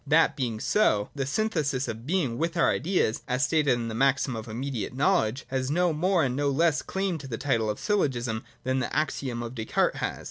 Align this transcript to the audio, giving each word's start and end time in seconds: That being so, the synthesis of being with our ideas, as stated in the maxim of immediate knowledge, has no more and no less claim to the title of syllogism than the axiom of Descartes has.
That 0.07 0.35
being 0.35 0.59
so, 0.59 1.11
the 1.13 1.27
synthesis 1.27 1.87
of 1.87 2.07
being 2.07 2.39
with 2.39 2.57
our 2.57 2.71
ideas, 2.71 3.21
as 3.27 3.45
stated 3.45 3.73
in 3.73 3.87
the 3.87 3.93
maxim 3.93 4.35
of 4.35 4.47
immediate 4.47 4.95
knowledge, 4.95 5.45
has 5.49 5.69
no 5.69 5.93
more 5.93 6.23
and 6.23 6.35
no 6.35 6.49
less 6.49 6.81
claim 6.81 7.19
to 7.19 7.27
the 7.27 7.37
title 7.37 7.69
of 7.69 7.79
syllogism 7.79 8.43
than 8.63 8.79
the 8.79 8.91
axiom 8.95 9.43
of 9.43 9.53
Descartes 9.53 9.97
has. 9.97 10.19